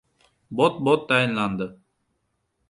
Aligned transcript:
Bot-bot 0.59 1.05
tayinladi: 1.11 1.67